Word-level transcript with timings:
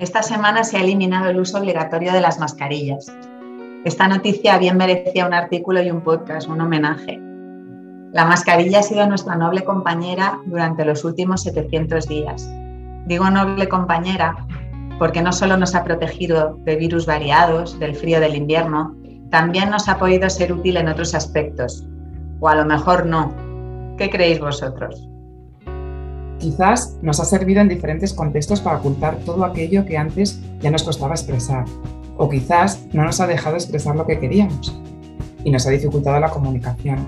Esta 0.00 0.22
semana 0.22 0.64
se 0.64 0.78
ha 0.78 0.80
eliminado 0.80 1.28
el 1.28 1.38
uso 1.38 1.58
obligatorio 1.58 2.10
de 2.14 2.22
las 2.22 2.38
mascarillas. 2.38 3.12
Esta 3.84 4.08
noticia 4.08 4.56
bien 4.56 4.78
merecía 4.78 5.26
un 5.26 5.34
artículo 5.34 5.82
y 5.82 5.90
un 5.90 6.00
podcast, 6.00 6.48
un 6.48 6.58
homenaje. 6.58 7.20
La 8.10 8.24
mascarilla 8.24 8.78
ha 8.78 8.82
sido 8.82 9.06
nuestra 9.06 9.36
noble 9.36 9.62
compañera 9.62 10.40
durante 10.46 10.86
los 10.86 11.04
últimos 11.04 11.42
700 11.42 12.08
días. 12.08 12.50
Digo 13.04 13.28
noble 13.28 13.68
compañera 13.68 14.46
porque 14.98 15.20
no 15.20 15.32
solo 15.34 15.58
nos 15.58 15.74
ha 15.74 15.84
protegido 15.84 16.58
de 16.64 16.76
virus 16.76 17.04
variados, 17.04 17.78
del 17.78 17.94
frío 17.94 18.20
del 18.20 18.36
invierno, 18.36 18.96
también 19.30 19.68
nos 19.68 19.86
ha 19.86 19.98
podido 19.98 20.30
ser 20.30 20.50
útil 20.54 20.78
en 20.78 20.88
otros 20.88 21.14
aspectos. 21.14 21.86
O 22.40 22.48
a 22.48 22.54
lo 22.54 22.64
mejor 22.64 23.04
no. 23.04 23.34
¿Qué 23.98 24.08
creéis 24.08 24.40
vosotros? 24.40 25.10
Quizás 26.40 26.96
nos 27.02 27.20
ha 27.20 27.26
servido 27.26 27.60
en 27.60 27.68
diferentes 27.68 28.14
contextos 28.14 28.62
para 28.62 28.78
ocultar 28.78 29.18
todo 29.26 29.44
aquello 29.44 29.84
que 29.84 29.98
antes 29.98 30.40
ya 30.60 30.70
nos 30.70 30.82
costaba 30.82 31.14
expresar. 31.14 31.66
O 32.16 32.30
quizás 32.30 32.86
no 32.94 33.04
nos 33.04 33.20
ha 33.20 33.26
dejado 33.26 33.56
expresar 33.56 33.94
lo 33.94 34.06
que 34.06 34.18
queríamos 34.18 34.74
y 35.44 35.50
nos 35.50 35.66
ha 35.66 35.70
dificultado 35.70 36.18
la 36.18 36.30
comunicación. 36.30 36.98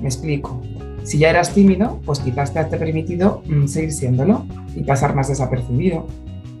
Me 0.00 0.08
explico. 0.08 0.60
Si 1.04 1.18
ya 1.18 1.30
eras 1.30 1.54
tímido, 1.54 2.00
pues 2.04 2.18
quizás 2.18 2.52
te 2.52 2.58
ha 2.58 2.68
permitido 2.68 3.42
mm, 3.46 3.66
seguir 3.66 3.92
siéndolo 3.92 4.46
y 4.74 4.82
pasar 4.82 5.14
más 5.14 5.28
desapercibido. 5.28 6.06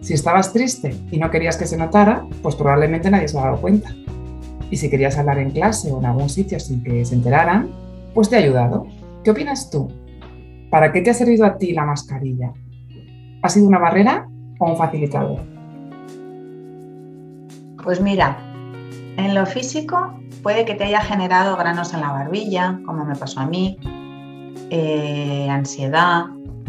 Si 0.00 0.14
estabas 0.14 0.52
triste 0.52 0.94
y 1.10 1.18
no 1.18 1.30
querías 1.30 1.56
que 1.56 1.66
se 1.66 1.76
notara, 1.76 2.24
pues 2.40 2.54
probablemente 2.54 3.10
nadie 3.10 3.26
se 3.26 3.38
ha 3.38 3.42
dado 3.42 3.60
cuenta. 3.60 3.94
Y 4.70 4.76
si 4.76 4.88
querías 4.88 5.18
hablar 5.18 5.38
en 5.38 5.50
clase 5.50 5.90
o 5.90 5.98
en 5.98 6.06
algún 6.06 6.28
sitio 6.28 6.60
sin 6.60 6.84
que 6.84 7.04
se 7.04 7.16
enteraran, 7.16 7.70
pues 8.14 8.28
te 8.28 8.36
ha 8.36 8.38
ayudado. 8.38 8.86
¿Qué 9.24 9.32
opinas 9.32 9.70
tú? 9.70 9.88
¿Para 10.72 10.90
qué 10.90 11.02
te 11.02 11.10
ha 11.10 11.14
servido 11.14 11.44
a 11.44 11.58
ti 11.58 11.74
la 11.74 11.84
mascarilla? 11.84 12.50
¿Ha 13.42 13.48
sido 13.50 13.68
una 13.68 13.78
barrera 13.78 14.26
o 14.58 14.70
un 14.70 14.76
facilitador? 14.78 15.38
Pues 17.84 18.00
mira, 18.00 18.38
en 19.18 19.34
lo 19.34 19.44
físico 19.44 20.14
puede 20.42 20.64
que 20.64 20.74
te 20.74 20.84
haya 20.84 21.02
generado 21.02 21.58
granos 21.58 21.92
en 21.92 22.00
la 22.00 22.12
barbilla, 22.12 22.80
como 22.86 23.04
me 23.04 23.14
pasó 23.14 23.40
a 23.40 23.46
mí, 23.46 23.76
eh, 24.70 25.46
ansiedad, 25.50 26.24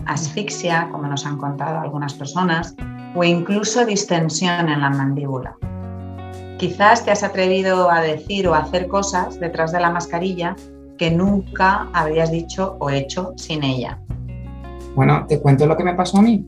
asfixia, 0.06 0.90
como 0.92 1.08
nos 1.08 1.26
han 1.26 1.38
contado 1.38 1.80
algunas 1.80 2.14
personas, 2.14 2.76
o 3.16 3.24
incluso 3.24 3.86
distensión 3.86 4.68
en 4.68 4.82
la 4.82 4.90
mandíbula. 4.90 5.56
Quizás 6.58 7.06
te 7.06 7.12
has 7.12 7.24
atrevido 7.24 7.90
a 7.90 8.02
decir 8.02 8.50
o 8.50 8.54
a 8.54 8.60
hacer 8.64 8.90
cosas 8.90 9.40
detrás 9.40 9.72
de 9.72 9.80
la 9.80 9.92
mascarilla 9.92 10.58
que 10.98 11.12
nunca 11.12 11.90
habrías 11.94 12.32
dicho 12.32 12.78
o 12.80 12.90
hecho 12.90 13.34
sin 13.36 13.64
ella. 13.64 14.00
Bueno, 14.96 15.26
te 15.28 15.40
cuento 15.40 15.66
lo 15.66 15.76
que 15.76 15.84
me 15.84 15.96
pasó 15.96 16.20
a 16.20 16.22
mí. 16.22 16.46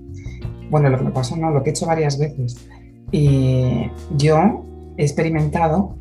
Bueno, 0.70 0.90
lo 0.90 0.98
que 0.98 1.04
me 1.04 1.12
pasó 1.12 1.36
no, 1.36 1.52
lo 1.52 1.64
que 1.64 1.70
he 1.70 1.74
hecho 1.74 1.86
varias 1.86 2.20
veces. 2.20 2.68
Y 3.12 3.90
yo 4.18 4.64
he 4.98 5.04
experimentado 5.04 5.96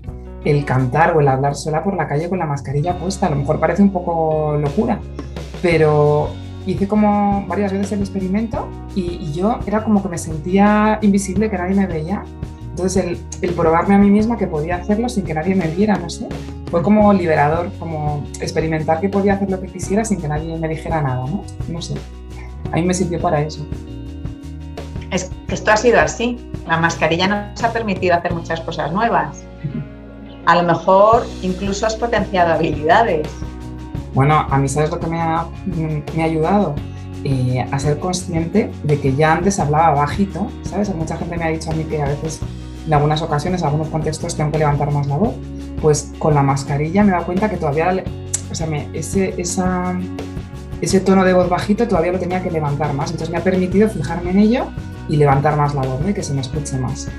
el 0.44 0.65
cantar 0.65 1.16
o 1.16 1.21
el 1.21 1.28
hablar 1.28 1.55
sola 1.55 1.82
por 1.82 1.97
la 1.97 2.06
calle 2.06 2.28
con 2.28 2.38
la 2.38 2.47
mascarilla 2.47 2.99
puesta. 2.99 3.27
A 3.27 3.31
lo 3.31 3.37
mejor 3.37 3.60
parece 3.60 3.82
un 3.82 3.91
poco 3.91 4.56
locura, 4.59 5.00
pero 5.62 6.28
hice 6.66 6.88
como 6.88 7.44
varias 7.47 7.72
veces 7.72 7.93
el 7.93 8.00
experimento 8.00 8.69
y, 8.94 9.32
yo 9.32 9.59
era 9.66 9.84
como 9.84 10.03
que 10.03 10.09
me 10.09 10.19
sentía 10.19 10.99
invisible, 11.03 11.50
que 11.50 11.59
nadie 11.59 11.75
me 11.75 11.87
veía. 11.87 12.25
Entonces 12.71 13.05
el, 13.05 13.19
el, 13.41 13.55
probarme 13.55 13.94
a 13.94 13.99
mí 13.99 14.11
misma 14.11 14.37
que 14.37 14.47
podía 14.47 14.76
hacerlo 14.76 15.09
sin 15.09 15.25
que 15.25 15.32
nadie 15.32 15.55
me 15.55 15.69
viera, 15.69 15.97
no 15.97 16.11
sé 16.11 16.28
fue 16.75 16.83
como 16.83 17.12
liberador, 17.12 17.71
como 17.79 18.27
experimentar 18.41 19.01
que 19.01 19.09
podía 19.09 19.35
hacer 19.35 19.49
lo 19.49 19.61
que 19.61 19.69
quisiera 19.69 20.05
sin 20.05 20.21
que 20.21 20.27
nadie 20.27 20.59
me 20.59 20.67
dijera 20.67 21.01
nada, 21.01 21.25
¿no? 21.25 21.45
No 21.69 21.81
sé. 21.81 21.95
A 22.73 22.75
mí 22.75 22.83
me 22.83 22.93
sirvió 22.93 23.21
para 23.21 23.41
eso. 23.43 23.65
Es 25.12 25.31
que 25.47 25.55
esto 25.55 25.71
ha 25.71 25.77
sido 25.77 26.01
así. 26.01 26.51
La 26.67 26.79
mascarilla 26.79 27.29
nos 27.29 27.62
ha 27.62 27.73
permitido 27.73 28.17
hacer 28.17 28.35
muchas 28.35 28.61
cosas 28.61 28.91
nuevas. 28.91 29.45
A 30.47 30.57
lo 30.57 30.65
mejor 30.65 31.25
incluso 31.43 31.87
has 31.87 31.95
potenciado 31.95 32.55
habilidades. 32.55 33.29
Bueno, 34.12 34.45
a 34.51 34.59
mí 34.59 34.69
sabes 34.69 34.91
lo 34.91 34.99
que 34.99 35.06
me 35.06 35.21
ha, 35.21 35.47
me 35.67 36.23
ha 36.23 36.25
ayudado 36.25 36.75
eh, 37.23 37.65
a 37.71 37.79
ser 37.79 38.01
consciente 38.01 38.73
de 38.83 39.01
que 39.01 39.15
ya 39.15 39.35
antes 39.35 39.61
hablaba 39.61 39.95
bajito, 39.95 40.49
¿sabes? 40.65 40.93
Mucha 40.93 41.17
gente 41.19 41.37
me 41.37 41.45
ha 41.45 41.49
dicho 41.51 41.71
a 41.71 41.75
mí 41.75 41.85
que 41.85 42.03
a 42.03 42.06
veces, 42.06 42.41
en 42.87 42.95
algunas 42.95 43.22
ocasiones, 43.22 43.61
en 43.62 43.67
algunos 43.67 43.89
contextos, 43.89 44.37
tengo 44.37 44.53
que 44.53 44.59
levantar 44.59 44.91
más 44.91 45.06
la 45.06 45.17
voz 45.17 45.34
pues 45.84 46.15
con 46.19 46.34
la 46.34 46.43
mascarilla 46.43 47.05
me 47.05 47.11
da 47.11 47.21
cuenta 47.21 47.50
que 47.50 47.59
todavía, 47.59 48.03
o 48.50 48.55
sea, 48.55 48.67
ese, 48.95 49.34
ese 49.39 51.00
tono 51.00 51.25
de 51.25 51.34
voz 51.34 51.50
bajito 51.50 51.87
todavía 51.87 52.12
lo 52.12 52.19
tenía 52.19 52.43
que 52.43 52.50
levantar 52.50 52.94
más. 52.94 53.11
Entonces 53.11 53.31
me 53.31 53.37
ha 53.37 53.44
permitido 53.44 53.91
fijarme 53.91 54.31
en 54.31 54.39
ello 54.39 54.65
y 55.11 55.19
levantar 55.19 55.59
más 55.59 55.75
la 55.75 55.83
voz 55.83 56.00
y 56.09 56.15
que 56.15 56.23
se 56.23 56.33
me 56.33 56.41
escuche 56.41 56.78
más. 56.78 57.11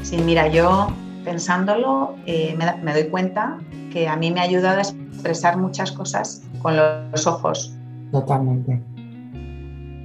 Sí, 0.00 0.16
mira, 0.16 0.48
yo 0.48 0.88
pensándolo 1.26 2.14
eh, 2.24 2.56
me, 2.56 2.82
me, 2.82 2.94
doy 2.94 3.10
cuenta 3.10 3.58
que 3.92 4.08
a 4.08 4.16
mí 4.16 4.30
me 4.30 4.40
ha 4.40 4.44
ayudado 4.44 4.78
a 4.78 4.80
expresar 4.80 5.58
muchas 5.58 5.92
cosas 5.92 6.42
con 6.62 6.74
los 6.74 7.26
ojos. 7.26 7.76
Totalmente. 8.12 8.80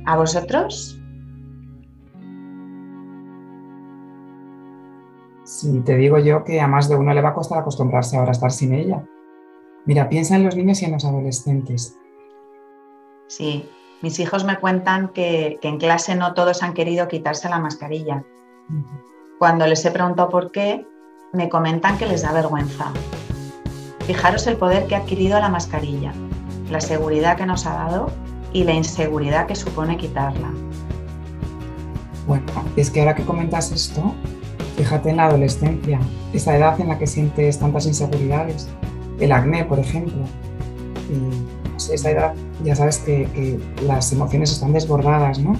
¿A 0.05 0.17
vosotros? 0.17 1.00
Sí, 5.43 5.81
te 5.81 5.97
digo 5.97 6.19
yo 6.19 6.43
que 6.43 6.61
a 6.61 6.67
más 6.67 6.87
de 6.87 6.95
uno 6.95 7.13
le 7.13 7.21
va 7.21 7.29
a 7.29 7.33
costar 7.33 7.59
acostumbrarse 7.59 8.17
ahora 8.17 8.29
a 8.29 8.33
estar 8.33 8.51
sin 8.51 8.73
ella. 8.73 9.03
Mira, 9.85 10.07
piensa 10.09 10.35
en 10.35 10.43
los 10.43 10.55
niños 10.55 10.81
y 10.81 10.85
en 10.85 10.91
los 10.91 11.05
adolescentes. 11.05 11.97
Sí, 13.27 13.67
mis 14.01 14.19
hijos 14.19 14.43
me 14.45 14.59
cuentan 14.59 15.09
que, 15.09 15.59
en 15.61 15.77
clase 15.77 16.15
no 16.15 16.33
todos 16.33 16.61
han 16.63 16.73
querido 16.73 17.07
quitarse 17.07 17.49
la 17.49 17.59
mascarilla. 17.59 18.23
Cuando 19.39 19.65
les 19.65 19.83
he 19.85 19.91
preguntado 19.91 20.29
por 20.29 20.51
qué, 20.51 20.85
me 21.33 21.49
comentan 21.49 21.97
que 21.97 22.05
les 22.05 22.21
da 22.21 22.31
vergüenza. 22.31 22.91
Fijaros 24.05 24.45
el 24.47 24.57
poder 24.57 24.85
que 24.87 24.95
ha 24.95 24.99
adquirido 24.99 25.39
la 25.39 25.49
mascarilla, 25.49 26.13
la 26.69 26.81
seguridad 26.81 27.37
que 27.37 27.45
nos 27.45 27.65
ha 27.65 27.73
dado 27.73 28.11
y 28.53 28.63
la 28.63 28.73
inseguridad 28.73 29.47
que 29.47 29.55
supone 29.55 29.97
quitarla. 29.97 30.51
Bueno, 32.27 32.45
es 32.75 32.91
que 32.91 32.99
ahora 32.99 33.15
que 33.15 33.23
comentas 33.23 33.71
esto, 33.71 34.13
Fíjate 34.81 35.11
en 35.11 35.17
la 35.17 35.27
adolescencia, 35.27 35.99
esa 36.33 36.57
edad 36.57 36.81
en 36.81 36.87
la 36.87 36.97
que 36.97 37.05
sientes 37.05 37.59
tantas 37.59 37.85
inseguridades, 37.85 38.67
el 39.19 39.31
acné, 39.31 39.63
por 39.63 39.77
ejemplo. 39.77 40.23
Y, 41.07 41.93
esa 41.93 42.09
edad 42.09 42.33
ya 42.63 42.75
sabes 42.75 42.97
que, 42.97 43.59
las 43.85 44.11
emociones 44.11 44.51
están 44.51 44.73
desbordadas, 44.73 45.37
¿no? 45.37 45.55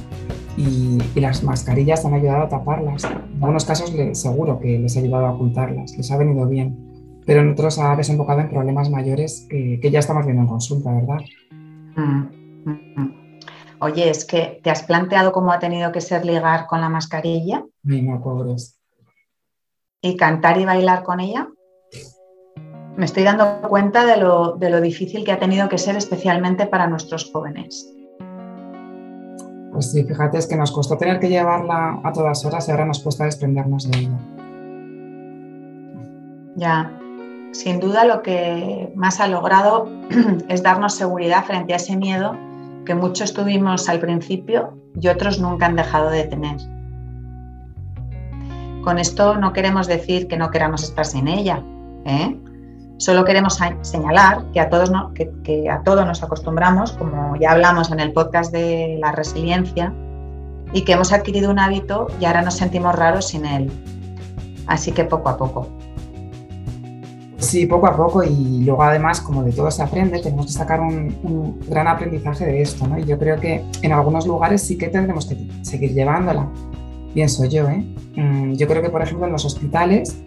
Y, 0.58 0.98
las 1.20 1.44
mascarillas 1.44 2.04
han 2.04 2.16
ayudado 2.16 2.46
a 2.46 2.50
taparlas. 2.50 3.04
En 3.04 3.44
algunos 3.44 3.64
casos 3.64 3.94
seguro 4.14 4.60
que 4.60 4.80
les 4.80 4.98
ha 4.98 5.02
ayudado 5.02 5.28
a 5.28 5.34
ocultarlas, 5.34 5.96
les 5.96 6.10
ha 6.10 6.18
venido 6.18 6.48
bien, 6.48 6.76
pero 7.24 7.42
en 7.42 7.52
otros 7.52 7.78
ha 7.78 7.96
desembocado 7.96 8.40
en 8.40 8.50
problemas 8.50 8.90
mayores 8.90 9.46
que, 9.52 9.88
ya 9.92 10.00
estamos 10.00 10.26
viendo 10.26 10.42
en 10.42 10.48
consulta, 10.48 10.92
¿verdad? 10.92 11.20
Mm, 11.96 12.24
mm, 12.66 12.94
mm. 12.96 13.16
Oye, 13.82 14.10
es 14.10 14.26
que 14.26 14.60
te 14.64 14.72
has 14.72 14.82
planteado 14.82 15.32
cómo 15.32 15.52
ha 15.52 15.60
tenido 15.60 15.92
que 15.92 16.02
ser 16.02 16.26
ligar 16.26 16.66
con 16.66 16.82
la 16.82 16.90
mascarilla. 16.90 17.64
Ay, 17.88 18.02
no, 18.02 18.20
pobres 18.20 18.81
y 20.02 20.18
cantar 20.18 20.60
y 20.60 20.66
bailar 20.66 21.04
con 21.04 21.20
ella, 21.20 21.48
me 22.98 23.06
estoy 23.06 23.24
dando 23.24 23.62
cuenta 23.68 24.06
de 24.06 24.18
lo, 24.18 24.82
difícil 24.82 25.24
que 25.24 25.32
ha 25.32 25.40
tenido 25.40 25.70
que 25.70 25.78
ser 25.78 25.96
especialmente 25.96 26.66
para 26.66 26.88
nuestros 26.88 27.32
jóvenes. 27.32 27.90
Pues 29.72 29.92
sí, 29.92 30.04
fíjate, 30.04 30.38
es 30.38 30.48
que 30.48 30.58
nos 30.58 30.72
costó 30.72 30.98
tener 30.98 31.20
que 31.20 31.30
llevarla 31.30 32.02
a 32.04 32.12
todas 32.12 32.46
horas 32.46 32.68
y 32.68 32.72
ahora 32.72 32.86
nos 32.86 33.00
cuesta 33.00 33.24
desprendernos 33.24 33.90
de 33.90 34.00
ella. 34.00 34.18
Ya, 36.58 37.00
sin 37.54 37.80
duda 37.80 38.04
lo 38.04 38.22
que 38.22 38.92
más 38.96 39.22
ha 39.22 39.28
logrado 39.28 39.88
es 40.50 40.62
darnos 40.62 40.96
seguridad 40.96 41.46
frente 41.46 41.74
a 41.74 41.78
ese 41.78 41.96
miedo 41.96 42.36
que 42.86 42.94
muchos 42.94 43.34
tuvimos 43.34 43.88
al 43.88 44.00
principio 44.00 44.78
y 45.00 45.08
otros 45.08 45.40
nunca 45.40 45.68
han 45.68 45.78
dejado 45.78 46.10
de 46.10 46.26
tener. 46.26 46.58
Con 48.84 48.98
esto 48.98 49.36
no 49.36 49.54
queremos 49.54 49.88
decir 49.88 50.28
que 50.28 50.38
no 50.38 50.50
queramos 50.50 50.84
estar 50.84 51.06
sin 51.06 51.28
ella, 51.28 51.64
¿eh? 52.06 52.36
Solo 52.98 53.26
queremos 53.26 53.58
señalar 53.82 54.46
que 54.54 54.60
a, 54.60 54.70
todos 54.70 54.92
que, 55.16 55.70
a 55.70 55.82
todo 55.82 56.06
nos 56.06 56.22
acostumbramos, 56.22 56.92
como 56.94 57.36
ya 57.36 57.52
hablamos 57.52 57.92
en 57.92 58.00
el 58.00 58.14
podcast 58.14 58.52
de 58.52 58.98
la 59.02 59.12
resiliencia, 59.12 59.92
y 60.74 60.84
que 60.84 60.94
hemos 60.94 61.12
adquirido 61.12 61.50
un 61.50 61.60
hábito 61.60 62.08
y 62.20 62.26
ahora 62.26 62.42
nos 62.44 62.56
sentimos 62.56 62.96
raros 62.96 63.30
sin 63.30 63.46
él. 63.46 63.72
Así 64.68 64.92
que 64.92 65.04
poco 65.04 65.30
a 65.30 65.38
poco. 65.38 65.68
Sí, 67.38 67.66
poco 67.66 67.88
a 67.88 67.98
poco 67.98 68.24
y 68.24 68.64
luego 68.64 68.84
además, 68.84 69.20
como 69.20 69.44
de 69.44 69.52
todo 69.52 69.72
se 69.72 69.82
aprende, 69.82 70.20
tenemos 70.20 70.46
que 70.46 70.52
sacar 70.52 70.80
un, 70.80 71.60
gran 71.68 71.88
aprendizaje 71.88 72.46
de 72.46 72.62
esto, 72.62 72.88
¿no? 72.88 73.00
Y 73.00 73.06
yo 73.06 73.18
creo 73.18 73.40
que 73.40 73.66
en 73.82 73.92
algunos 73.92 74.28
lugares 74.28 74.62
sí 74.62 74.78
que 74.78 74.90
tendremos 74.90 75.26
que 75.26 75.38
seguir 75.64 75.94
llevándola, 75.94 76.48
pienso 77.14 77.46
yo, 77.46 77.70
¿eh? 77.70 77.84
Mm, 78.16 78.54
yo 78.54 78.68
creo 78.68 78.82
que, 78.82 78.90
por 78.90 79.02
ejemplo, 79.02 79.26
en 79.26 79.32
los 79.32 79.46
hospitales, 79.46 80.22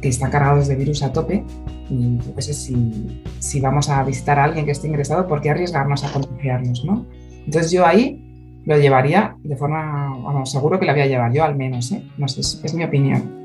que 0.00 0.08
están 0.08 0.30
cargados 0.30 0.68
de 0.68 0.76
virus 0.76 1.02
a 1.02 1.12
tope, 1.12 1.44
y 1.88 2.18
yo 2.18 2.34
qué 2.34 2.42
sé, 2.42 2.54
si, 2.54 3.22
si 3.38 3.60
vamos 3.60 3.88
a 3.88 4.02
visitar 4.04 4.38
a 4.38 4.44
alguien 4.44 4.64
que 4.64 4.72
esté 4.72 4.88
ingresado, 4.88 5.26
¿por 5.26 5.40
qué 5.40 5.50
arriesgarnos 5.50 6.04
a 6.04 6.12
contagiarnos, 6.12 6.84
no? 6.84 7.06
Entonces 7.44 7.70
yo 7.72 7.86
ahí 7.86 8.26
lo 8.64 8.78
llevaría 8.78 9.36
de 9.42 9.56
forma, 9.56 10.14
vamos, 10.22 10.50
seguro 10.50 10.78
que 10.78 10.86
la 10.86 10.92
voy 10.92 11.02
a 11.02 11.06
llevar 11.06 11.32
yo 11.32 11.44
al 11.44 11.56
menos, 11.56 11.90
¿eh? 11.92 12.02
No 12.18 12.28
sé, 12.28 12.40
es 12.40 12.74
mi 12.74 12.84
opinión. 12.84 13.40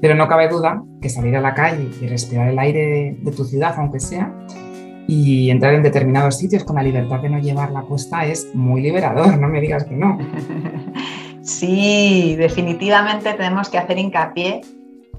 Pero 0.00 0.14
no 0.14 0.28
cabe 0.28 0.48
duda 0.48 0.82
que 1.00 1.08
salir 1.08 1.36
a 1.36 1.40
la 1.40 1.54
calle 1.54 1.88
y 2.00 2.06
respirar 2.06 2.48
el 2.48 2.58
aire 2.58 3.16
de, 3.20 3.32
tu 3.32 3.44
ciudad, 3.44 3.74
aunque 3.78 4.00
sea, 4.00 4.32
y 5.06 5.50
entrar 5.50 5.74
en 5.74 5.82
determinados 5.82 6.38
sitios 6.38 6.64
con 6.64 6.76
la 6.76 6.82
libertad 6.82 7.20
de 7.20 7.28
no 7.28 7.38
llevar 7.38 7.70
la 7.70 7.82
puesta 7.82 8.24
es 8.26 8.54
muy 8.54 8.80
liberador, 8.80 9.38
no 9.38 9.48
me 9.48 9.60
digas 9.60 9.84
que 9.84 9.96
no. 9.96 10.18
Sí, 11.44 12.36
definitivamente 12.36 13.34
tenemos 13.34 13.68
que 13.68 13.76
hacer 13.76 13.98
hincapié 13.98 14.62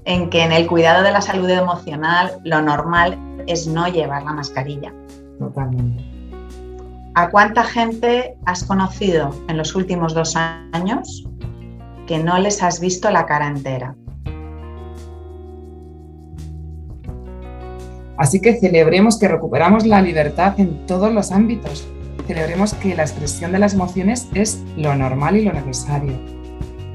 en 0.04 0.28
que 0.28 0.42
en 0.42 0.50
el 0.50 0.66
cuidado 0.66 1.04
de 1.04 1.12
la 1.12 1.20
salud 1.20 1.48
emocional 1.48 2.40
lo 2.42 2.60
normal 2.60 3.16
es 3.46 3.68
no 3.68 3.86
llevar 3.86 4.24
la 4.24 4.32
mascarilla. 4.32 4.92
Totalmente. 5.38 6.04
¿A 7.14 7.30
cuánta 7.30 7.62
gente 7.62 8.36
has 8.44 8.64
conocido 8.64 9.30
en 9.48 9.56
los 9.56 9.76
últimos 9.76 10.14
dos 10.14 10.34
años 10.36 11.28
que 12.08 12.18
no 12.18 12.38
les 12.38 12.60
has 12.60 12.80
visto 12.80 13.08
la 13.10 13.24
cara 13.24 13.46
entera? 13.46 13.94
Así 18.18 18.40
que 18.40 18.58
celebremos 18.58 19.18
que 19.18 19.28
recuperamos 19.28 19.86
la 19.86 20.02
libertad 20.02 20.58
en 20.58 20.86
todos 20.86 21.12
los 21.12 21.30
ámbitos. 21.30 21.86
Celebremos 22.26 22.74
que 22.74 22.96
la 22.96 23.02
expresión 23.02 23.52
de 23.52 23.60
las 23.60 23.74
emociones 23.74 24.28
es 24.34 24.62
lo 24.76 24.94
normal 24.96 25.36
y 25.36 25.44
lo 25.44 25.52
necesario. 25.52 26.12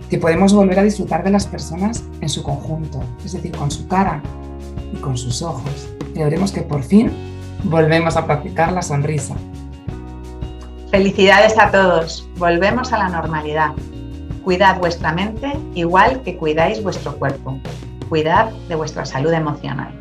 Que 0.09 0.17
podemos 0.17 0.53
volver 0.53 0.79
a 0.79 0.83
disfrutar 0.83 1.23
de 1.23 1.31
las 1.31 1.47
personas 1.47 2.03
en 2.19 2.27
su 2.27 2.43
conjunto, 2.43 3.01
es 3.23 3.31
decir, 3.31 3.55
con 3.55 3.71
su 3.71 3.87
cara 3.87 4.21
y 4.93 4.97
con 4.97 5.17
sus 5.17 5.41
ojos. 5.41 5.89
Celebremos 6.13 6.51
que 6.51 6.61
por 6.61 6.83
fin 6.83 7.11
volvemos 7.63 8.17
a 8.17 8.25
practicar 8.25 8.73
la 8.73 8.81
sonrisa. 8.81 9.35
Felicidades 10.89 11.57
a 11.57 11.71
todos. 11.71 12.27
Volvemos 12.37 12.91
a 12.91 12.97
la 12.97 13.07
normalidad. 13.07 13.71
Cuidad 14.43 14.79
vuestra 14.79 15.13
mente 15.13 15.53
igual 15.75 16.21
que 16.23 16.35
cuidáis 16.35 16.83
vuestro 16.83 17.15
cuerpo. 17.17 17.57
Cuidad 18.09 18.51
de 18.67 18.75
vuestra 18.75 19.05
salud 19.05 19.31
emocional. 19.31 20.00